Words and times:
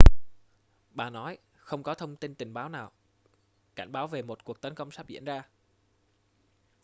bà 0.89 1.09
nói 1.09 1.37
không 1.55 1.83
có 1.83 1.93
thông 1.95 2.15
tin 2.15 2.35
tình 2.35 2.53
báo 2.53 2.69
nào 2.69 2.91
cảnh 3.75 3.91
báo 3.91 4.07
về 4.07 4.21
một 4.21 4.43
cuộc 4.43 4.61
tấn 4.61 4.75
công 4.75 4.91
sắp 4.91 5.07
diễn 5.07 5.25
ra 5.25 5.49